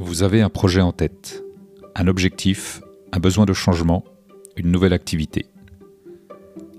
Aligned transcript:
Vous 0.00 0.22
avez 0.22 0.42
un 0.42 0.48
projet 0.48 0.80
en 0.80 0.92
tête, 0.92 1.42
un 1.96 2.06
objectif, 2.06 2.80
un 3.10 3.18
besoin 3.18 3.46
de 3.46 3.52
changement, 3.52 4.04
une 4.56 4.70
nouvelle 4.70 4.92
activité. 4.92 5.46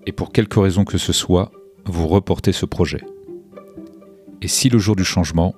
Et 0.06 0.14
pour 0.14 0.32
quelque 0.32 0.58
raison 0.58 0.86
que 0.86 0.98
ce 0.98 1.12
soit, 1.12 1.52
vous 1.86 2.08
reportez 2.08 2.54
ce 2.54 2.66
projet. 2.66 3.04
Et 4.42 4.48
si 4.48 4.70
le 4.70 4.80
jour 4.80 4.96
du 4.96 5.04
changement, 5.04 5.54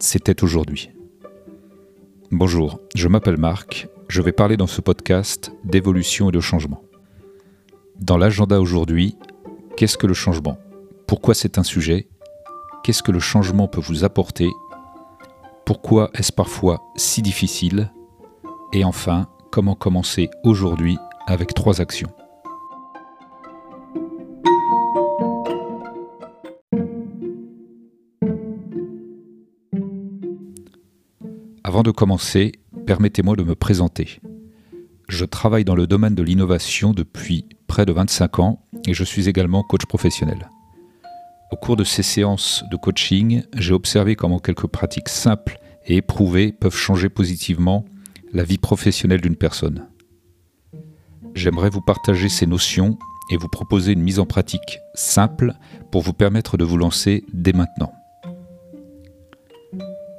c'était 0.00 0.42
aujourd'hui? 0.42 0.90
Bonjour, 2.30 2.80
je 2.94 3.08
m'appelle 3.08 3.36
Marc, 3.36 3.88
je 4.08 4.22
vais 4.22 4.32
parler 4.32 4.56
dans 4.56 4.66
ce 4.66 4.80
podcast 4.80 5.52
d'évolution 5.64 6.30
et 6.30 6.32
de 6.32 6.40
changement. 6.40 6.82
Dans 8.00 8.16
l'agenda 8.16 8.62
aujourd'hui, 8.62 9.14
qu'est-ce 9.76 9.98
que 9.98 10.06
le 10.06 10.14
changement? 10.14 10.58
Pourquoi 11.06 11.34
c'est 11.34 11.58
un 11.58 11.64
sujet? 11.64 12.08
Qu'est-ce 12.82 13.02
que 13.02 13.12
le 13.12 13.20
changement 13.20 13.68
peut 13.68 13.82
vous 13.82 14.04
apporter? 14.04 14.48
Pourquoi 15.68 16.08
est-ce 16.14 16.32
parfois 16.32 16.80
si 16.96 17.20
difficile? 17.20 17.92
Et 18.72 18.84
enfin, 18.84 19.28
comment 19.52 19.74
commencer 19.74 20.30
aujourd'hui 20.42 20.96
avec 21.26 21.52
trois 21.52 21.82
actions? 21.82 22.08
Avant 31.62 31.82
de 31.82 31.90
commencer, 31.90 32.52
permettez-moi 32.86 33.36
de 33.36 33.42
me 33.42 33.54
présenter. 33.54 34.22
Je 35.06 35.26
travaille 35.26 35.66
dans 35.66 35.74
le 35.74 35.86
domaine 35.86 36.14
de 36.14 36.22
l'innovation 36.22 36.94
depuis 36.94 37.44
près 37.66 37.84
de 37.84 37.92
25 37.92 38.38
ans 38.38 38.64
et 38.86 38.94
je 38.94 39.04
suis 39.04 39.28
également 39.28 39.62
coach 39.64 39.84
professionnel. 39.84 40.48
Au 41.50 41.56
cours 41.56 41.76
de 41.76 41.84
ces 41.84 42.02
séances 42.02 42.62
de 42.70 42.76
coaching, 42.76 43.42
j'ai 43.56 43.72
observé 43.72 44.16
comment 44.16 44.38
quelques 44.38 44.66
pratiques 44.66 45.08
simples 45.08 45.58
et 45.86 45.96
éprouvées 45.96 46.52
peuvent 46.52 46.76
changer 46.76 47.08
positivement 47.08 47.86
la 48.34 48.42
vie 48.42 48.58
professionnelle 48.58 49.22
d'une 49.22 49.36
personne. 49.36 49.88
J'aimerais 51.34 51.70
vous 51.70 51.80
partager 51.80 52.28
ces 52.28 52.46
notions 52.46 52.98
et 53.30 53.38
vous 53.38 53.48
proposer 53.48 53.92
une 53.92 54.02
mise 54.02 54.18
en 54.18 54.26
pratique 54.26 54.78
simple 54.94 55.54
pour 55.90 56.02
vous 56.02 56.12
permettre 56.12 56.58
de 56.58 56.64
vous 56.64 56.76
lancer 56.76 57.24
dès 57.32 57.54
maintenant. 57.54 57.92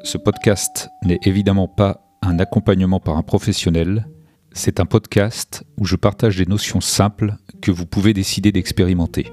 Ce 0.04 0.18
podcast 0.18 0.90
n'est 1.04 1.20
évidemment 1.24 1.68
pas 1.68 2.02
un 2.24 2.40
accompagnement 2.40 3.00
par 3.00 3.18
un 3.18 3.24
professionnel, 3.24 4.08
c'est 4.52 4.80
un 4.80 4.86
podcast 4.86 5.64
où 5.78 5.86
je 5.86 5.96
partage 5.96 6.38
des 6.38 6.46
notions 6.48 6.82
simples 6.82 7.36
que 7.62 7.70
vous 7.70 7.86
pouvez 7.86 8.14
décider 8.14 8.52
d'expérimenter. 8.52 9.32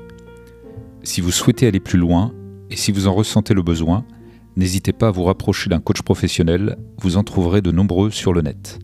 Si 1.07 1.21
vous 1.21 1.31
souhaitez 1.31 1.69
aller 1.69 1.79
plus 1.79 2.01
loin 2.01 2.35
et 2.69 2.75
si 2.75 2.91
vous 2.91 3.07
en 3.07 3.15
ressentez 3.15 3.55
le 3.55 3.63
besoin, 3.63 4.05
n'hésitez 4.57 4.93
pas 4.93 5.07
à 5.07 5.11
vous 5.13 5.23
rapprocher 5.23 5.71
d'un 5.71 5.79
coach 5.79 6.03
professionnel, 6.03 6.77
vous 6.99 7.17
en 7.17 7.23
trouverez 7.23 7.63
de 7.63 7.71
nombreux 7.71 8.11
sur 8.11 8.33
le 8.33 8.43
net. 8.43 8.81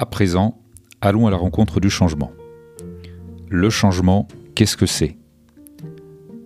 À 0.00 0.06
présent, 0.06 0.60
allons 1.00 1.28
à 1.28 1.30
la 1.30 1.36
rencontre 1.36 1.78
du 1.78 1.88
changement. 1.88 2.32
Le 3.48 3.70
changement, 3.70 4.26
qu'est-ce 4.56 4.76
que 4.76 4.86
c'est? 4.86 5.16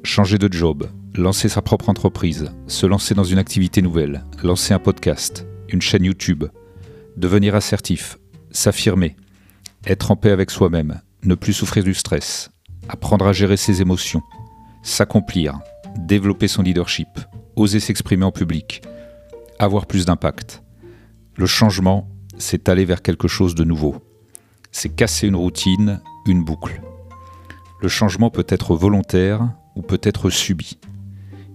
Changer 0.04 0.36
de 0.36 0.52
job, 0.52 0.86
lancer 1.14 1.48
sa 1.48 1.62
propre 1.62 1.88
entreprise, 1.88 2.52
se 2.66 2.84
lancer 2.84 3.14
dans 3.14 3.24
une 3.24 3.38
activité 3.38 3.80
nouvelle, 3.80 4.22
lancer 4.44 4.74
un 4.74 4.78
podcast, 4.78 5.46
une 5.70 5.80
chaîne 5.80 6.04
YouTube, 6.04 6.44
devenir 7.16 7.54
assertif, 7.54 8.18
s'affirmer, 8.50 9.16
être 9.86 10.10
en 10.10 10.16
paix 10.16 10.30
avec 10.30 10.50
soi-même, 10.50 11.00
ne 11.24 11.34
plus 11.34 11.54
souffrir 11.54 11.84
du 11.84 11.94
stress, 11.94 12.50
apprendre 12.90 13.26
à 13.26 13.32
gérer 13.32 13.56
ses 13.56 13.80
émotions, 13.80 14.22
s'accomplir, 14.82 15.58
développer 15.96 16.48
son 16.48 16.62
leadership, 16.62 17.08
oser 17.56 17.80
s'exprimer 17.80 18.24
en 18.24 18.32
public, 18.32 18.82
avoir 19.58 19.86
plus 19.86 20.06
d'impact. 20.06 20.62
Le 21.36 21.46
changement, 21.46 22.08
c'est 22.38 22.68
aller 22.68 22.84
vers 22.84 23.02
quelque 23.02 23.28
chose 23.28 23.54
de 23.54 23.64
nouveau. 23.64 23.96
C'est 24.70 24.94
casser 24.94 25.26
une 25.26 25.36
routine, 25.36 26.00
une 26.26 26.44
boucle. 26.44 26.80
Le 27.80 27.88
changement 27.88 28.30
peut 28.30 28.46
être 28.48 28.74
volontaire 28.74 29.48
ou 29.76 29.82
peut 29.82 30.00
être 30.02 30.30
subi. 30.30 30.78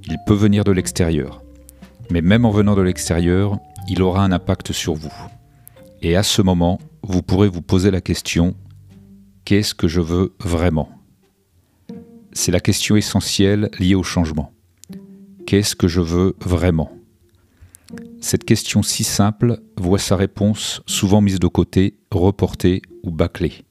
Il 0.06 0.18
peut 0.26 0.34
venir 0.34 0.64
de 0.64 0.72
l'extérieur. 0.72 1.42
Mais 2.12 2.22
même 2.22 2.46
en 2.46 2.52
venant 2.52 2.76
de 2.76 2.82
l'extérieur, 2.82 3.58
il 3.88 4.02
aura 4.02 4.24
un 4.24 4.32
impact 4.32 4.72
sur 4.72 4.94
vous. 4.94 5.14
Et 6.02 6.16
à 6.16 6.24
ce 6.24 6.42
moment, 6.42 6.80
vous 7.02 7.22
pourrez 7.22 7.48
vous 7.48 7.62
poser 7.62 7.92
la 7.92 8.02
question, 8.02 8.56
qu'est-ce 9.46 9.74
que 9.74 9.88
je 9.88 10.02
veux 10.02 10.34
vraiment? 10.40 10.90
C'est 12.34 12.52
la 12.52 12.60
question 12.60 12.96
essentielle 12.96 13.70
liée 13.80 13.96
au 13.96 14.04
changement. 14.04 14.52
Qu'est-ce 15.46 15.76
que 15.76 15.88
je 15.88 16.02
veux 16.02 16.36
vraiment? 16.40 16.92
Cette 18.22 18.44
question 18.44 18.84
si 18.84 19.04
simple 19.04 19.60
voit 19.78 20.00
sa 20.00 20.16
réponse 20.16 20.82
souvent 20.88 21.22
mise 21.22 21.40
de 21.40 21.48
côté, 21.48 21.98
reportée 22.12 22.82
ou 23.04 23.12
bâclée. 23.12 23.66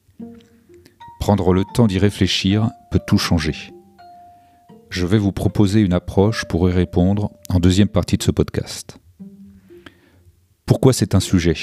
Prendre 1.19 1.53
le 1.53 1.63
temps 1.73 1.87
d'y 1.87 1.99
réfléchir 1.99 2.69
peut 2.91 2.99
tout 3.05 3.17
changer 3.17 3.73
je 4.93 5.07
vais 5.07 5.17
vous 5.17 5.31
proposer 5.31 5.79
une 5.79 5.93
approche 5.93 6.45
pour 6.45 6.69
y 6.69 6.71
répondre 6.71 7.31
en 7.49 7.59
deuxième 7.59 7.87
partie 7.87 8.17
de 8.17 8.23
ce 8.23 8.29
podcast. 8.29 8.99
Pourquoi 10.67 10.93
c'est 10.93 11.15
un 11.15 11.19
sujet? 11.19 11.55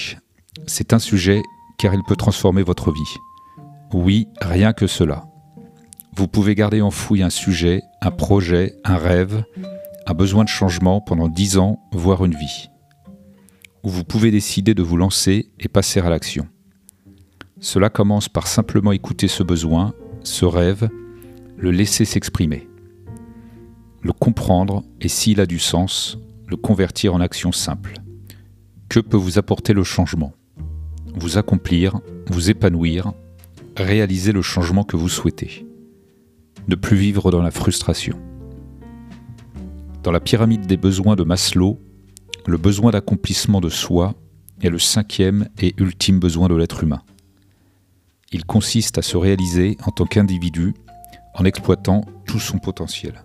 C'est 0.67 0.93
un 0.93 0.99
sujet 0.99 1.41
car 1.79 1.95
il 1.95 2.03
peut 2.03 2.17
transformer 2.17 2.65
votre 2.65 2.91
vie. 2.91 3.17
Oui, 3.93 4.27
rien 4.41 4.73
que 4.73 4.89
cela. 4.89 5.30
Vous 6.17 6.29
pouvez 6.29 6.55
garder 6.55 6.83
enfoui 6.83 7.23
un 7.23 7.31
sujet, 7.31 7.83
un 8.01 8.11
projet, 8.11 8.77
un 8.85 8.97
rêve, 8.97 9.45
un 10.07 10.15
besoin 10.15 10.45
de 10.45 10.49
changement 10.49 11.01
pendant 11.01 11.29
dix 11.29 11.59
ans, 11.59 11.81
voire 11.93 12.25
une 12.25 12.35
vie. 12.35 12.69
Ou 13.85 13.89
vous 13.89 14.05
pouvez 14.05 14.31
décider 14.31 14.75
de 14.75 14.83
vous 14.83 14.97
lancer 14.97 15.51
et 15.59 15.69
passer 15.69 16.01
à 16.01 16.11
l'action. 16.11 16.47
Cela 17.61 17.91
commence 17.91 18.29
par 18.29 18.47
simplement 18.47 18.93
écouter 18.93 19.29
ce 19.29 19.43
besoin, 19.43 19.95
ce 20.23 20.45
rêve, 20.45 20.89
le 21.57 21.71
laisser 21.71 22.05
s'exprimer 22.05 22.67
le 24.03 24.13
comprendre 24.13 24.83
et 25.01 25.09
s'il 25.09 25.41
a 25.41 25.47
du 25.47 25.59
sens, 25.59 26.19
le 26.47 26.57
convertir 26.57 27.15
en 27.15 27.21
action 27.21 27.53
simple. 27.53 27.95
Que 28.89 29.01
peut 29.01 29.17
vous 29.17 29.39
apporter 29.39 29.73
le 29.73 29.85
changement? 29.85 30.33
Vous 31.15 31.39
accomplir, 31.39 32.01
vous 32.29 32.51
épanouir, 32.51 33.13
réaliser 33.77 34.33
le 34.33 34.43
changement 34.43 34.85
que 34.85 34.97
vous 34.97 35.09
souhaitez. 35.09 35.67
Ne 36.69 36.75
plus 36.75 36.97
vivre 36.97 37.31
dans 37.31 37.43
la 37.43 37.51
frustration. 37.51 38.19
Dans 40.03 40.13
la 40.13 40.21
pyramide 40.21 40.67
des 40.67 40.77
besoins 40.77 41.17
de 41.17 41.25
Maslow, 41.25 41.81
le 42.47 42.57
besoin 42.57 42.91
d'accomplissement 42.91 43.61
de 43.61 43.69
soi 43.69 44.15
est 44.63 44.71
le 44.71 44.79
cinquième 44.79 45.49
et 45.61 45.75
ultime 45.79 46.19
besoin 46.19 46.49
de 46.49 46.55
l'être 46.55 46.83
humain. 46.83 47.03
Il 48.33 48.45
consiste 48.45 48.99
à 48.99 49.03
se 49.03 49.17
réaliser 49.17 49.77
en 49.85 49.91
tant 49.91 50.07
qu'individu 50.07 50.75
en 51.35 51.45
exploitant 51.45 52.05
tout 52.27 52.39
son 52.39 52.59
potentiel. 52.59 53.25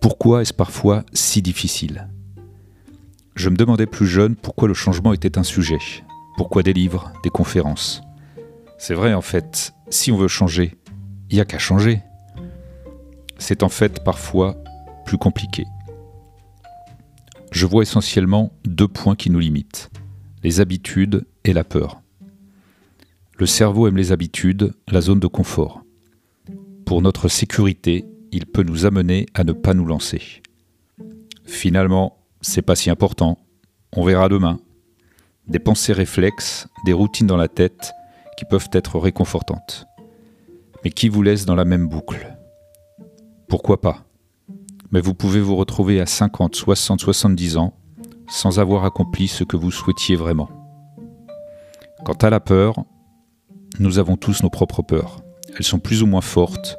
Pourquoi 0.00 0.42
est-ce 0.42 0.54
parfois 0.54 1.04
si 1.12 1.42
difficile? 1.42 2.08
Je 3.34 3.48
me 3.48 3.56
demandais 3.56 3.86
plus 3.86 4.06
jeune 4.06 4.36
pourquoi 4.36 4.68
le 4.68 4.74
changement 4.74 5.12
était 5.12 5.38
un 5.38 5.42
sujet. 5.42 5.78
Pourquoi 6.36 6.62
des 6.62 6.72
livres, 6.72 7.12
des 7.22 7.30
conférences 7.30 8.02
C'est 8.78 8.94
vrai 8.94 9.14
en 9.14 9.22
fait, 9.22 9.72
si 9.88 10.12
on 10.12 10.16
veut 10.16 10.28
changer, 10.28 10.76
il 11.30 11.36
n'y 11.36 11.40
a 11.40 11.44
qu'à 11.44 11.58
changer. 11.58 12.02
C'est 13.38 13.62
en 13.62 13.68
fait 13.68 14.04
parfois 14.04 14.56
plus 15.06 15.18
compliqué. 15.18 15.64
Je 17.52 17.66
vois 17.66 17.82
essentiellement 17.82 18.52
deux 18.64 18.88
points 18.88 19.16
qui 19.16 19.30
nous 19.30 19.38
limitent, 19.38 19.90
les 20.42 20.60
habitudes 20.60 21.26
et 21.44 21.52
la 21.52 21.64
peur. 21.64 22.00
Le 23.38 23.46
cerveau 23.46 23.88
aime 23.88 23.96
les 23.96 24.12
habitudes, 24.12 24.74
la 24.88 25.00
zone 25.00 25.20
de 25.20 25.26
confort. 25.26 25.82
Pour 26.84 27.02
notre 27.02 27.28
sécurité, 27.28 28.04
il 28.32 28.46
peut 28.46 28.62
nous 28.62 28.84
amener 28.84 29.26
à 29.34 29.44
ne 29.44 29.52
pas 29.52 29.74
nous 29.74 29.86
lancer. 29.86 30.42
Finalement, 31.44 32.18
c'est 32.40 32.62
pas 32.62 32.76
si 32.76 32.90
important. 32.90 33.38
On 33.92 34.04
verra 34.04 34.28
demain. 34.28 34.60
Des 35.48 35.58
pensées 35.58 35.92
réflexes, 35.92 36.68
des 36.84 36.92
routines 36.92 37.26
dans 37.26 37.36
la 37.36 37.48
tête 37.48 37.92
qui 38.36 38.44
peuvent 38.44 38.70
être 38.72 38.98
réconfortantes, 38.98 39.86
mais 40.84 40.90
qui 40.90 41.08
vous 41.08 41.22
laissent 41.22 41.46
dans 41.46 41.54
la 41.54 41.64
même 41.64 41.88
boucle? 41.88 42.36
Pourquoi 43.48 43.80
pas? 43.80 44.04
Mais 44.92 45.00
vous 45.00 45.14
pouvez 45.14 45.40
vous 45.40 45.56
retrouver 45.56 46.00
à 46.00 46.06
50, 46.06 46.54
60, 46.54 47.00
70 47.00 47.56
ans 47.56 47.74
sans 48.28 48.60
avoir 48.60 48.84
accompli 48.84 49.28
ce 49.28 49.44
que 49.44 49.56
vous 49.56 49.72
souhaitiez 49.72 50.16
vraiment. 50.16 50.48
Quant 52.04 52.14
à 52.14 52.30
la 52.30 52.40
peur, 52.40 52.84
nous 53.78 53.98
avons 53.98 54.16
tous 54.16 54.42
nos 54.42 54.50
propres 54.50 54.82
peurs. 54.82 55.22
Elles 55.56 55.64
sont 55.64 55.80
plus 55.80 56.02
ou 56.02 56.06
moins 56.06 56.20
fortes, 56.20 56.78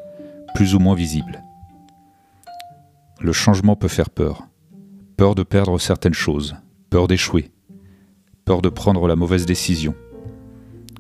plus 0.56 0.76
ou 0.76 0.80
moins 0.80 0.96
visible. 0.96 1.44
Le 3.20 3.34
changement 3.34 3.76
peut 3.76 3.88
faire 3.88 4.10
peur. 4.10 4.48
Peur 5.18 5.36
de 5.36 5.44
perdre 5.44 5.78
certaines 5.78 6.14
choses, 6.14 6.56
peur 6.90 7.08
d'échouer, 7.08 7.52
peur 8.46 8.62
de 8.62 8.70
prendre 8.70 9.08
la 9.08 9.16
mauvaise 9.16 9.46
décision. 9.46 9.94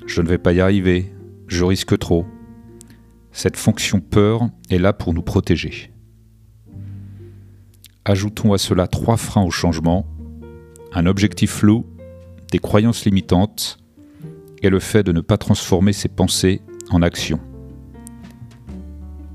Je 0.05 0.21
ne 0.21 0.27
vais 0.27 0.37
pas 0.37 0.53
y 0.53 0.61
arriver, 0.61 1.11
je 1.47 1.63
risque 1.63 1.97
trop. 1.97 2.25
Cette 3.31 3.57
fonction 3.57 3.99
peur 3.99 4.49
est 4.69 4.77
là 4.77 4.93
pour 4.93 5.13
nous 5.13 5.21
protéger. 5.21 5.91
Ajoutons 8.03 8.53
à 8.53 8.57
cela 8.57 8.87
trois 8.87 9.17
freins 9.17 9.43
au 9.43 9.51
changement, 9.51 10.05
Un 10.93 11.05
objectif 11.05 11.51
flou, 11.51 11.85
des 12.51 12.59
croyances 12.59 13.05
limitantes 13.05 13.77
et 14.61 14.69
le 14.69 14.79
fait 14.79 15.03
de 15.03 15.13
ne 15.13 15.21
pas 15.21 15.37
transformer 15.37 15.93
ses 15.93 16.09
pensées 16.09 16.61
en 16.89 17.01
action. 17.01 17.39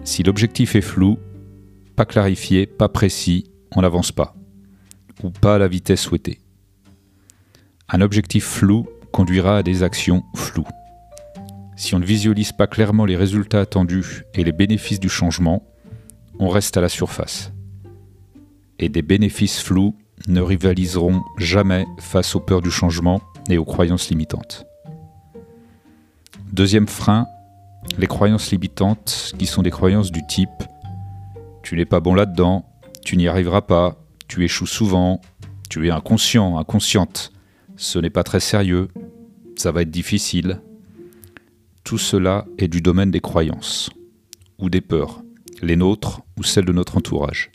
Si 0.05 0.23
l'objectif 0.23 0.77
est 0.77 0.83
flou, 0.83 1.19
pas 1.97 2.05
clarifié, 2.05 2.67
pas 2.67 2.91
précis, 2.91 3.51
on 3.75 3.81
n'avance 3.81 4.13
pas, 4.13 4.37
ou 5.25 5.31
pas 5.31 5.55
à 5.55 5.59
la 5.59 5.67
vitesse 5.67 6.03
souhaitée. 6.03 6.41
Un 7.89 8.03
objectif 8.03 8.45
flou 8.45 8.87
conduira 9.13 9.59
à 9.59 9.63
des 9.63 9.83
actions 9.83 10.23
floues. 10.35 10.69
Si 11.77 11.95
on 11.95 11.99
ne 11.99 12.05
visualise 12.05 12.53
pas 12.53 12.67
clairement 12.67 13.05
les 13.05 13.17
résultats 13.17 13.61
attendus 13.61 14.25
et 14.35 14.45
les 14.45 14.53
bénéfices 14.53 15.01
du 15.01 15.09
changement, 15.09 15.63
on 16.39 16.49
reste 16.49 16.77
à 16.77 16.81
la 16.81 16.89
surface. 16.89 17.53
Et 18.79 18.89
des 18.89 19.03
bénéfices 19.03 19.61
flous 19.61 19.95
ne 20.29 20.41
rivaliseront 20.41 21.23
jamais 21.39 21.87
face 21.99 22.35
aux 22.35 22.41
peurs 22.41 22.63
du 22.63 22.71
changement 22.71 23.21
et 23.49 23.59
aux 23.59 23.65
croyances 23.65 24.11
limitantes. 24.11 24.67
Deuxième 26.53 26.89
frein, 26.89 27.27
les 27.99 28.07
croyances 28.07 28.51
limitantes 28.51 29.33
qui 29.39 29.47
sont 29.47 29.63
des 29.63 29.71
croyances 29.71 30.11
du 30.11 30.27
type 30.27 30.63
tu 31.67 31.75
n'es 31.75 31.85
pas 31.85 31.99
bon 31.99 32.15
là-dedans, 32.15 32.65
tu 33.05 33.17
n'y 33.17 33.27
arriveras 33.27 33.63
pas, 33.63 33.97
tu 34.29 34.45
échoues 34.45 34.69
souvent, 34.69 35.21
tu 35.69 35.89
es 35.89 35.91
inconscient, 35.91 36.59
inconsciente, 36.59 37.33
ce 37.75 37.99
n'est 37.99 38.09
pas 38.09 38.23
très 38.23 38.39
sérieux, 38.39 38.87
ça 39.57 39.73
va 39.73 39.83
être 39.83 39.91
difficile. 39.91 40.61
Tout 41.87 41.99
cela 41.99 42.47
est 42.59 42.67
du 42.67 42.81
domaine 42.81 43.13
des 43.13 43.21
croyances 43.21 43.91
ou 44.59 44.71
des 44.71 44.81
peurs, 44.81 45.23
les 45.63 45.77
nôtres 45.77 46.21
ou 46.37 46.43
celles 46.43 46.65
de 46.65 46.73
notre 46.73 46.97
entourage. 46.97 47.53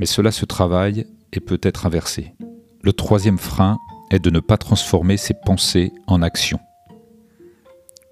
Mais 0.00 0.06
cela 0.06 0.32
se 0.32 0.44
travaille 0.44 1.06
et 1.32 1.38
peut 1.38 1.60
être 1.62 1.86
inversé. 1.86 2.34
Le 2.82 2.92
troisième 2.92 3.38
frein 3.38 3.78
est 4.10 4.18
de 4.18 4.30
ne 4.30 4.40
pas 4.40 4.56
transformer 4.56 5.16
ses 5.16 5.34
pensées 5.46 5.92
en 6.08 6.22
action. 6.22 6.58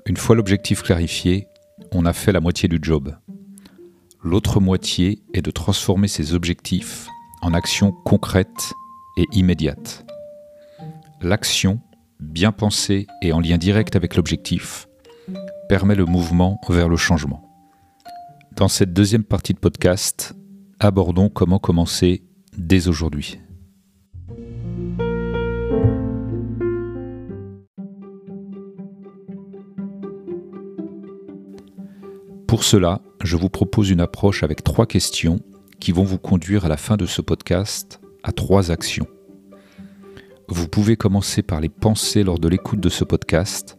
Une 0.06 0.16
fois 0.16 0.36
l'objectif 0.36 0.84
clarifié, 0.84 1.48
on 1.90 2.06
a 2.06 2.12
fait 2.12 2.30
la 2.30 2.40
moitié 2.40 2.68
du 2.68 2.78
job. 2.80 3.16
L'autre 4.22 4.60
moitié 4.60 5.20
est 5.34 5.42
de 5.42 5.50
transformer 5.50 6.06
ses 6.06 6.32
objectifs 6.32 7.08
en 7.42 7.54
actions 7.54 7.90
concrètes 7.90 8.72
et 9.16 9.24
immédiates. 9.32 10.06
L'action, 11.20 11.80
bien 12.20 12.52
pensée 12.52 13.08
et 13.20 13.32
en 13.32 13.40
lien 13.40 13.58
direct 13.58 13.96
avec 13.96 14.14
l'objectif, 14.14 14.87
permet 15.68 15.94
le 15.94 16.06
mouvement 16.06 16.60
vers 16.68 16.88
le 16.88 16.96
changement. 16.96 17.42
Dans 18.56 18.68
cette 18.68 18.92
deuxième 18.92 19.24
partie 19.24 19.54
de 19.54 19.58
podcast, 19.58 20.34
abordons 20.80 21.28
comment 21.28 21.58
commencer 21.58 22.24
dès 22.56 22.88
aujourd'hui. 22.88 23.38
Pour 32.46 32.64
cela, 32.64 33.02
je 33.22 33.36
vous 33.36 33.50
propose 33.50 33.90
une 33.90 34.00
approche 34.00 34.42
avec 34.42 34.64
trois 34.64 34.86
questions 34.86 35.38
qui 35.80 35.92
vont 35.92 36.02
vous 36.02 36.18
conduire 36.18 36.64
à 36.64 36.68
la 36.68 36.76
fin 36.76 36.96
de 36.96 37.06
ce 37.06 37.20
podcast 37.20 38.00
à 38.24 38.32
trois 38.32 38.70
actions. 38.70 39.06
Vous 40.48 40.66
pouvez 40.66 40.96
commencer 40.96 41.42
par 41.42 41.60
les 41.60 41.68
penser 41.68 42.24
lors 42.24 42.38
de 42.38 42.48
l'écoute 42.48 42.80
de 42.80 42.88
ce 42.88 43.04
podcast, 43.04 43.77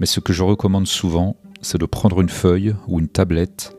mais 0.00 0.06
ce 0.06 0.20
que 0.20 0.32
je 0.32 0.42
recommande 0.42 0.86
souvent, 0.86 1.36
c'est 1.60 1.78
de 1.78 1.86
prendre 1.86 2.20
une 2.20 2.28
feuille 2.28 2.74
ou 2.88 2.98
une 3.00 3.08
tablette 3.08 3.76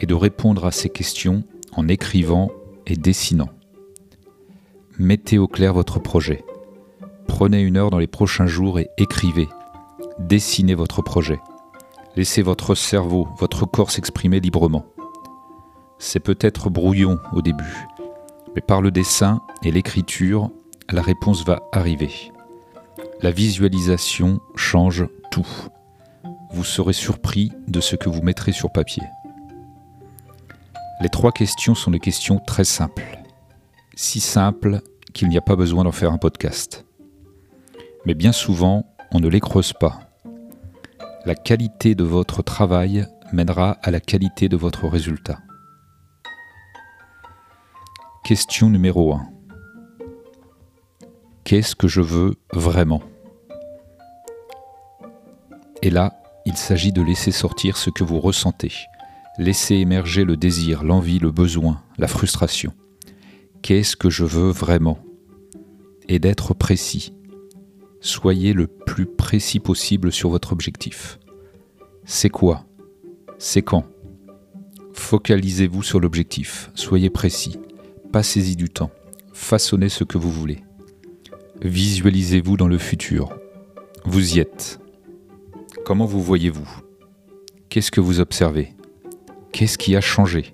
et 0.00 0.06
de 0.06 0.14
répondre 0.14 0.64
à 0.64 0.72
ces 0.72 0.88
questions 0.88 1.44
en 1.72 1.88
écrivant 1.88 2.50
et 2.86 2.96
dessinant. 2.96 3.50
Mettez 4.98 5.38
au 5.38 5.46
clair 5.46 5.72
votre 5.72 5.98
projet. 5.98 6.44
Prenez 7.26 7.60
une 7.62 7.76
heure 7.76 7.90
dans 7.90 7.98
les 7.98 8.06
prochains 8.06 8.46
jours 8.46 8.78
et 8.78 8.88
écrivez. 8.98 9.48
Dessinez 10.18 10.74
votre 10.74 11.02
projet. 11.02 11.40
Laissez 12.16 12.42
votre 12.42 12.74
cerveau, 12.74 13.28
votre 13.38 13.66
corps 13.66 13.90
s'exprimer 13.90 14.40
librement. 14.40 14.84
C'est 15.98 16.20
peut-être 16.20 16.70
brouillon 16.70 17.18
au 17.32 17.40
début, 17.40 17.86
mais 18.54 18.62
par 18.62 18.82
le 18.82 18.90
dessin 18.90 19.40
et 19.62 19.70
l'écriture, 19.70 20.50
la 20.90 21.02
réponse 21.02 21.44
va 21.44 21.62
arriver. 21.72 22.32
La 23.22 23.30
visualisation 23.30 24.40
change 24.56 25.06
tout. 25.30 25.46
Vous 26.52 26.64
serez 26.64 26.92
surpris 26.92 27.52
de 27.68 27.80
ce 27.80 27.96
que 27.96 28.08
vous 28.08 28.22
mettrez 28.22 28.52
sur 28.52 28.72
papier. 28.72 29.02
Les 31.00 31.08
trois 31.08 31.32
questions 31.32 31.74
sont 31.74 31.90
des 31.90 32.00
questions 32.00 32.38
très 32.38 32.64
simples. 32.64 33.18
Si 33.94 34.20
simples 34.20 34.80
qu'il 35.12 35.28
n'y 35.28 35.38
a 35.38 35.42
pas 35.42 35.56
besoin 35.56 35.84
d'en 35.84 35.92
faire 35.92 36.12
un 36.12 36.18
podcast. 36.18 36.84
Mais 38.06 38.14
bien 38.14 38.32
souvent, 38.32 38.86
on 39.12 39.20
ne 39.20 39.28
les 39.28 39.40
creuse 39.40 39.72
pas 39.72 40.10
la 41.26 41.34
qualité 41.34 41.94
de 41.94 42.04
votre 42.04 42.42
travail 42.42 43.06
mènera 43.32 43.76
à 43.82 43.90
la 43.90 44.00
qualité 44.00 44.48
de 44.48 44.56
votre 44.56 44.88
résultat. 44.88 45.38
Question 48.24 48.70
numéro 48.70 49.12
1. 49.12 49.39
Qu'est-ce 51.50 51.74
que 51.74 51.88
je 51.88 52.00
veux 52.00 52.36
vraiment 52.52 53.02
Et 55.82 55.90
là, 55.90 56.12
il 56.46 56.56
s'agit 56.56 56.92
de 56.92 57.02
laisser 57.02 57.32
sortir 57.32 57.76
ce 57.76 57.90
que 57.90 58.04
vous 58.04 58.20
ressentez. 58.20 58.70
Laisser 59.36 59.74
émerger 59.74 60.22
le 60.22 60.36
désir, 60.36 60.84
l'envie, 60.84 61.18
le 61.18 61.32
besoin, 61.32 61.82
la 61.98 62.06
frustration. 62.06 62.72
Qu'est-ce 63.62 63.96
que 63.96 64.10
je 64.10 64.22
veux 64.22 64.52
vraiment? 64.52 65.00
Et 66.08 66.20
d'être 66.20 66.54
précis 66.54 67.14
soyez 68.00 68.52
le 68.52 68.68
plus 68.68 69.06
précis 69.06 69.58
possible 69.58 70.12
sur 70.12 70.30
votre 70.30 70.52
objectif. 70.52 71.18
C'est 72.04 72.30
quoi? 72.30 72.64
C'est 73.38 73.62
quand? 73.62 73.86
Focalisez-vous 74.92 75.82
sur 75.82 75.98
l'objectif, 75.98 76.70
soyez 76.76 77.10
précis, 77.10 77.58
passez-y 78.12 78.54
du 78.54 78.68
temps, 78.68 78.92
façonnez 79.32 79.88
ce 79.88 80.04
que 80.04 80.16
vous 80.16 80.30
voulez. 80.30 80.62
Visualisez-vous 81.62 82.56
dans 82.56 82.68
le 82.68 82.78
futur. 82.78 83.30
Vous 84.04 84.36
y 84.36 84.40
êtes. 84.40 84.80
Comment 85.84 86.06
vous 86.06 86.22
voyez-vous? 86.22 86.68
Qu'est-ce 87.68 87.90
que 87.90 88.00
vous 88.00 88.20
observez? 88.20 88.74
Qu'est-ce 89.52 89.78
qui 89.78 89.96
a 89.96 90.00
changé? 90.00 90.52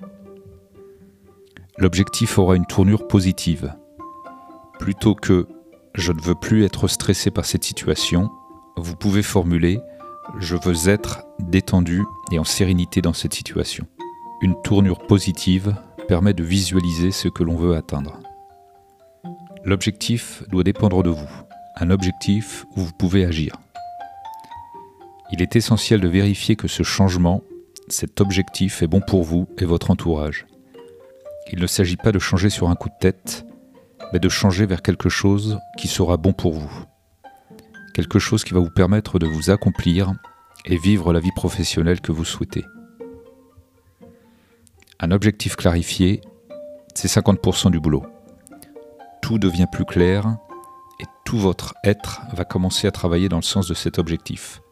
L'objectif 1.79 2.39
aura 2.39 2.57
une 2.57 2.67
tournure 2.67 3.07
positive. 3.07 3.75
Plutôt 4.79 5.15
que 5.15 5.47
je 5.95 6.13
ne 6.13 6.21
veux 6.21 6.35
plus 6.35 6.65
être 6.65 6.89
stressé 6.89 7.31
par 7.31 7.45
cette 7.45 7.65
situation, 7.65 8.31
vous 8.77 8.97
pouvez 8.97 9.23
formuler 9.23 9.81
je 10.39 10.57
veux 10.57 10.89
être 10.89 11.25
détendu 11.39 12.05
et 12.33 12.39
en 12.39 12.45
sérénité 12.45 13.01
dans 13.01 13.13
cette 13.13 13.35
situation. 13.35 13.87
Une 14.43 14.61
tournure 14.63 15.07
positive 15.07 15.75
permet 16.09 16.35
de 16.35 16.45
visualiser 16.45 17.11
ce 17.11 17.29
que 17.29 17.43
l'on 17.43 17.57
veut 17.57 17.77
atteindre. 17.77 18.21
L'objectif 19.67 20.45
doit 20.49 20.63
dépendre 20.63 21.03
de 21.03 21.11
vous, 21.11 21.29
un 21.75 21.91
objectif 21.91 22.65
où 22.77 22.83
vous 22.83 22.93
pouvez 22.93 23.25
agir. 23.25 23.57
Il 25.33 25.43
est 25.43 25.57
essentiel 25.57 26.01
de 26.01 26.07
vérifier 26.07 26.55
que 26.55 26.69
ce 26.69 26.85
changement, 26.85 27.43
cet 27.89 28.21
objectif 28.21 28.83
est 28.83 28.87
bon 28.87 29.01
pour 29.01 29.25
vous 29.25 29.49
et 29.59 29.65
votre 29.65 29.91
entourage. 29.91 30.47
Il 31.51 31.59
ne 31.59 31.67
s'agit 31.67 31.97
pas 31.97 32.13
de 32.13 32.21
changer 32.21 32.49
sur 32.49 32.71
un 32.71 32.77
coup 32.77 32.91
de 32.91 32.95
tête, 33.01 33.45
mais 34.13 34.21
de 34.21 34.29
changer 34.29 34.67
vers 34.67 34.83
quelque 34.83 35.09
chose 35.09 35.59
qui 35.77 35.89
sera 35.89 36.17
bon 36.17 36.33
pour 36.33 36.53
vous. 36.53 36.85
Quelque 37.93 38.21
chose 38.21 38.45
qui 38.45 38.55
va 38.55 38.61
vous 38.61 38.71
permettre 38.71 39.19
de 39.19 39.27
vous 39.27 39.51
accomplir 39.51 40.15
et 40.65 40.77
vivre 40.77 41.13
la 41.13 41.19
vie 41.19 41.33
professionnelle 41.35 42.01
que 42.01 42.13
vous 42.13 42.25
souhaitez. 42.25 42.65
Un 45.01 45.11
objectif 45.11 45.57
clarifié, 45.57 46.21
c'est 46.95 47.09
50% 47.09 47.73
du 47.73 47.81
boulot. 47.81 48.07
Tout 49.27 49.41
devient 49.41 49.67
plus 49.67 49.85
clair 49.85 50.37
et 51.01 51.05
tout 51.25 51.37
votre 51.37 51.75
être 51.83 52.23
va 52.33 52.45
commencer 52.45 52.87
à 52.87 52.93
travailler 52.93 53.29
dans 53.29 53.39
le 53.39 53.43
sens 53.43 53.67
de 53.67 53.75
cet 53.75 53.99
objectif, 53.99 54.63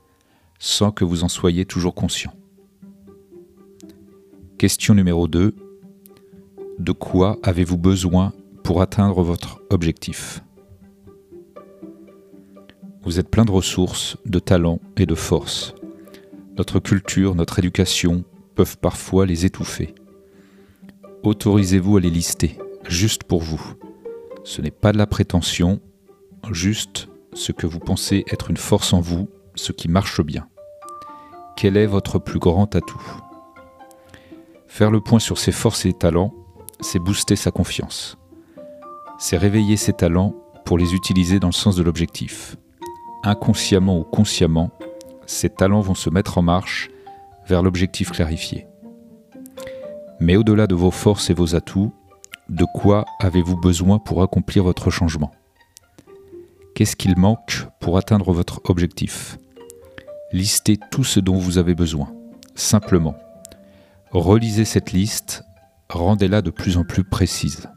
sans 0.61 0.92
que 0.92 1.04
vous 1.04 1.25
en 1.25 1.28
soyez 1.28 1.64
toujours 1.64 1.92
conscient. 1.92 2.32
Question 4.56 4.94
numéro 4.94 5.26
2. 5.26 5.56
De 6.78 6.92
quoi 6.92 7.37
avez-vous 7.42 7.78
besoin 7.78 8.32
pour 8.62 8.80
atteindre 8.80 9.25
votre 9.25 9.61
objectif? 9.70 10.44
Vous 13.02 13.18
êtes 13.18 13.30
plein 13.30 13.44
de 13.44 13.50
ressources, 13.50 14.16
de 14.25 14.38
talents 14.38 14.78
et 14.96 15.06
de 15.06 15.16
forces. 15.16 15.75
Notre 16.56 16.78
culture, 16.78 17.34
notre 17.34 17.58
éducation 17.58 18.23
peuvent 18.54 18.78
parfois 18.78 19.26
les 19.26 19.46
étouffer. 19.46 19.96
Autorisez-vous 21.25 21.96
à 21.96 22.00
les 22.00 22.11
lister, 22.11 22.56
juste 22.87 23.25
pour 23.25 23.42
vous. 23.42 23.75
Ce 24.44 24.62
n'est 24.62 24.70
pas 24.70 24.92
de 24.92 24.98
la 24.98 25.06
prétention, 25.06 25.80
juste 26.50 27.08
ce 27.32 27.52
que 27.52 27.66
vous 27.66 27.80
pensez 27.80 28.24
être 28.30 28.50
une 28.50 28.56
force 28.56 28.92
en 28.92 29.00
vous, 29.00 29.28
ce 29.56 29.72
qui 29.72 29.88
marche 29.88 30.22
bien. 30.22 30.48
Quel 31.56 31.76
est 31.76 31.86
votre 31.86 32.18
plus 32.18 32.38
grand 32.38 32.74
atout? 32.76 33.20
Faire 34.66 34.90
le 34.90 35.00
point 35.00 35.18
sur 35.18 35.38
ses 35.38 35.52
forces 35.52 35.86
et 35.86 35.92
talents, 35.92 36.34
c'est 36.80 36.98
booster 36.98 37.36
sa 37.36 37.50
confiance 37.50 38.18
c'est 39.18 39.36
réveiller 39.36 39.76
ses 39.76 39.92
talents 39.92 40.34
pour 40.64 40.78
les 40.78 40.94
utiliser 40.94 41.38
dans 41.38 41.48
le 41.48 41.52
sens 41.52 41.76
de 41.76 41.82
l'objectif. 41.82 42.56
Inconsciemment 43.22 43.98
ou 43.98 44.04
consciemment, 44.04 44.70
ces 45.26 45.48
talents 45.48 45.80
vont 45.80 45.94
se 45.94 46.10
mettre 46.10 46.38
en 46.38 46.42
marche 46.42 46.90
vers 47.46 47.62
l'objectif 47.62 48.10
clarifié. 48.10 48.66
Mais 50.20 50.36
au-delà 50.36 50.66
de 50.66 50.74
vos 50.74 50.90
forces 50.90 51.30
et 51.30 51.34
vos 51.34 51.54
atouts, 51.54 51.92
de 52.48 52.64
quoi 52.64 53.04
avez-vous 53.20 53.56
besoin 53.56 53.98
pour 53.98 54.22
accomplir 54.22 54.64
votre 54.64 54.90
changement? 54.90 55.30
Qu'est-ce 56.74 56.96
qu'il 56.96 57.16
manque 57.16 57.66
pour 57.80 57.96
atteindre 57.96 58.32
votre 58.32 58.60
objectif? 58.68 59.38
Listez 60.32 60.78
tout 60.90 61.04
ce 61.04 61.20
dont 61.20 61.36
vous 61.36 61.58
avez 61.58 61.74
besoin, 61.74 62.12
simplement. 62.54 63.16
Relisez 64.10 64.64
cette 64.64 64.92
liste, 64.92 65.44
rendez-la 65.88 66.42
de 66.42 66.50
plus 66.50 66.76
en 66.76 66.84
plus 66.84 67.04
précise. 67.04 67.68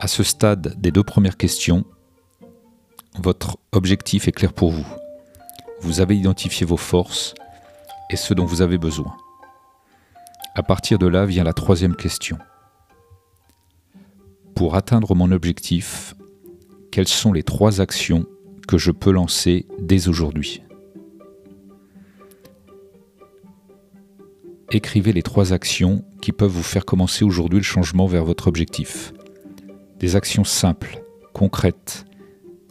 À 0.00 0.08
ce 0.08 0.22
stade 0.22 0.80
des 0.80 0.90
deux 0.90 1.04
premières 1.04 1.36
questions, 1.36 1.84
votre 3.18 3.58
objectif 3.72 4.26
est 4.26 4.32
clair 4.32 4.52
pour 4.52 4.70
vous. 4.70 4.86
Vous 5.80 6.00
avez 6.00 6.16
identifié 6.16 6.66
vos 6.66 6.76
forces 6.76 7.34
et 8.10 8.16
ce 8.16 8.34
dont 8.34 8.46
vous 8.46 8.62
avez 8.62 8.78
besoin. 8.78 9.16
À 10.54 10.62
partir 10.62 10.98
de 10.98 11.06
là 11.06 11.24
vient 11.24 11.44
la 11.44 11.54
troisième 11.54 11.96
question. 11.96 12.36
Pour 14.54 14.74
atteindre 14.74 15.14
mon 15.14 15.32
objectif, 15.32 16.14
quelles 16.90 17.08
sont 17.08 17.32
les 17.32 17.42
trois 17.42 17.80
actions 17.80 18.26
que 18.68 18.76
je 18.76 18.90
peux 18.90 19.12
lancer 19.12 19.66
dès 19.78 20.08
aujourd'hui? 20.08 20.62
Écrivez 24.70 25.14
les 25.14 25.22
trois 25.22 25.54
actions 25.54 26.04
qui 26.20 26.32
peuvent 26.32 26.50
vous 26.50 26.62
faire 26.62 26.84
commencer 26.84 27.24
aujourd'hui 27.24 27.60
le 27.60 27.64
changement 27.64 28.06
vers 28.06 28.24
votre 28.24 28.46
objectif. 28.46 29.14
Des 30.00 30.16
actions 30.16 30.44
simples, 30.44 31.02
concrètes, 31.32 32.04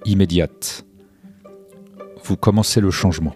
immédiates. 0.05 0.85
Vous 2.23 2.37
commencez 2.37 2.79
le 2.79 2.91
changement. 2.91 3.35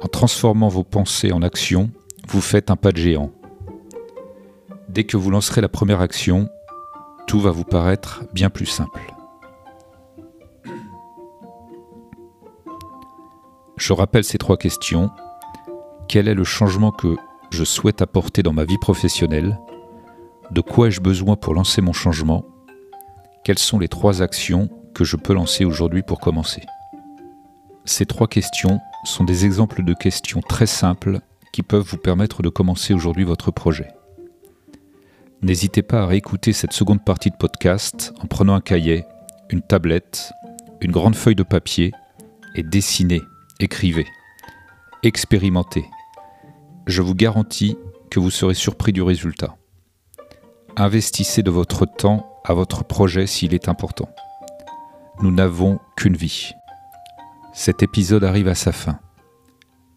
En 0.00 0.06
transformant 0.06 0.68
vos 0.68 0.84
pensées 0.84 1.32
en 1.32 1.42
actions, 1.42 1.90
vous 2.26 2.40
faites 2.40 2.70
un 2.70 2.76
pas 2.76 2.92
de 2.92 2.98
géant. 2.98 3.30
Dès 4.88 5.04
que 5.04 5.16
vous 5.16 5.30
lancerez 5.30 5.60
la 5.60 5.68
première 5.68 6.00
action, 6.00 6.48
tout 7.26 7.40
va 7.40 7.50
vous 7.50 7.64
paraître 7.64 8.24
bien 8.32 8.50
plus 8.50 8.66
simple. 8.66 9.00
Je 13.76 13.92
rappelle 13.92 14.24
ces 14.24 14.38
trois 14.38 14.56
questions. 14.56 15.10
Quel 16.08 16.28
est 16.28 16.34
le 16.34 16.44
changement 16.44 16.90
que 16.90 17.16
je 17.50 17.62
souhaite 17.62 18.02
apporter 18.02 18.42
dans 18.42 18.52
ma 18.52 18.64
vie 18.64 18.78
professionnelle? 18.78 19.58
De 20.50 20.60
quoi 20.60 20.88
ai-je 20.88 21.00
besoin 21.00 21.36
pour 21.36 21.54
lancer 21.54 21.80
mon 21.82 21.92
changement? 21.92 22.44
Quelles 23.44 23.58
sont 23.58 23.78
les 23.78 23.88
trois 23.88 24.22
actions 24.22 24.68
que 24.94 25.04
je 25.04 25.16
peux 25.16 25.34
lancer 25.34 25.64
aujourd'hui 25.64 26.02
pour 26.02 26.20
commencer? 26.20 26.62
Ces 27.84 28.06
trois 28.06 28.26
questions 28.26 28.80
sont 29.04 29.24
des 29.24 29.44
exemples 29.44 29.84
de 29.84 29.94
questions 29.94 30.40
très 30.40 30.66
simples 30.66 31.20
qui 31.56 31.62
peuvent 31.62 31.88
vous 31.88 31.96
permettre 31.96 32.42
de 32.42 32.50
commencer 32.50 32.92
aujourd'hui 32.92 33.24
votre 33.24 33.50
projet. 33.50 33.88
N'hésitez 35.40 35.80
pas 35.80 36.02
à 36.02 36.06
réécouter 36.06 36.52
cette 36.52 36.74
seconde 36.74 37.02
partie 37.02 37.30
de 37.30 37.36
podcast 37.36 38.12
en 38.20 38.26
prenant 38.26 38.54
un 38.54 38.60
cahier, 38.60 39.06
une 39.48 39.62
tablette, 39.62 40.32
une 40.82 40.92
grande 40.92 41.16
feuille 41.16 41.34
de 41.34 41.42
papier 41.42 41.92
et 42.56 42.62
dessinez, 42.62 43.22
écrivez, 43.58 44.04
expérimentez. 45.02 45.86
Je 46.86 47.00
vous 47.00 47.14
garantis 47.14 47.78
que 48.10 48.20
vous 48.20 48.30
serez 48.30 48.52
surpris 48.52 48.92
du 48.92 49.00
résultat. 49.00 49.56
Investissez 50.76 51.42
de 51.42 51.50
votre 51.50 51.86
temps 51.86 52.38
à 52.44 52.52
votre 52.52 52.84
projet 52.84 53.26
s'il 53.26 53.54
est 53.54 53.70
important. 53.70 54.10
Nous 55.22 55.30
n'avons 55.30 55.78
qu'une 55.96 56.16
vie. 56.16 56.52
Cet 57.54 57.82
épisode 57.82 58.24
arrive 58.24 58.48
à 58.48 58.54
sa 58.54 58.72
fin. 58.72 58.98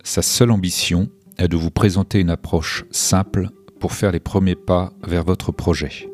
Sa 0.06 0.22
seule 0.22 0.52
ambition 0.52 1.10
est 1.40 1.48
de 1.48 1.58
vous 1.58 1.72
présenter 1.72 2.20
une 2.20 2.30
approche 2.30 2.86
simple 2.92 3.50
pour 3.80 3.94
faire 3.94 4.12
les 4.12 4.20
premiers 4.20 4.56
pas 4.56 4.92
vers 5.04 5.24
votre 5.24 5.52
projet. 5.52 6.10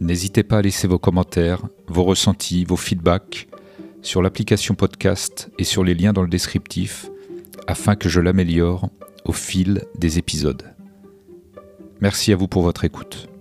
N'hésitez 0.00 0.42
pas 0.42 0.58
à 0.58 0.62
laisser 0.62 0.88
vos 0.88 0.98
commentaires, 0.98 1.66
vos 1.86 2.02
ressentis, 2.02 2.64
vos 2.64 2.76
feedbacks 2.76 3.48
sur 4.00 4.22
l'application 4.22 4.74
podcast 4.74 5.50
et 5.58 5.64
sur 5.64 5.84
les 5.84 5.94
liens 5.94 6.12
dans 6.12 6.22
le 6.22 6.28
descriptif 6.28 7.10
afin 7.66 7.94
que 7.94 8.08
je 8.08 8.20
l'améliore 8.20 8.88
au 9.24 9.32
fil 9.32 9.82
des 9.96 10.18
épisodes. 10.18 10.74
Merci 12.00 12.32
à 12.32 12.36
vous 12.36 12.48
pour 12.48 12.62
votre 12.62 12.84
écoute. 12.84 13.31